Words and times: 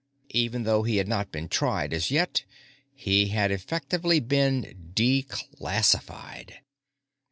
Even 0.31 0.63
though 0.63 0.81
he 0.81 0.97
had 0.97 1.07
not 1.07 1.31
been 1.31 1.47
tried 1.47 1.93
as 1.93 2.09
yet, 2.09 2.43
he 2.95 3.27
had 3.27 3.51
effectively 3.51 4.19
been 4.19 4.91
Declassified. 4.95 6.55